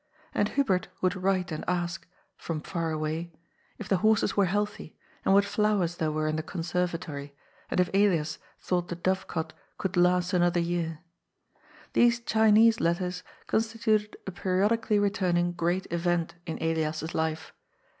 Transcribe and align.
And 0.33 0.49
Hubert 0.49 0.87
would 1.01 1.15
write 1.15 1.51
and 1.51 1.63
ask— 1.67 2.07
^from 2.43 2.65
faraway— 2.65 3.31
if 3.77 3.87
the 3.87 3.97
horses 3.97 4.35
were 4.35 4.45
healthy, 4.47 4.97
and 5.23 5.31
what 5.35 5.45
flowers 5.45 5.97
there 5.97 6.11
were 6.11 6.27
in 6.27 6.37
the 6.37 6.41
conservatory, 6.41 7.35
and 7.69 7.79
if 7.79 7.87
Elias 7.93 8.39
thought 8.59 8.87
the 8.87 8.95
dovecot 8.95 9.53
could 9.77 9.95
last 9.95 10.33
another 10.33 10.59
year. 10.59 11.01
These 11.93 12.19
Chinese 12.21 12.79
letters 12.79 13.21
constituted 13.45 14.17
a 14.25 14.31
periodically 14.31 14.97
returning 14.97 15.51
Great 15.51 15.85
Event 15.91 16.33
in 16.47 16.57
Elias's 16.59 17.13
life. 17.13 17.53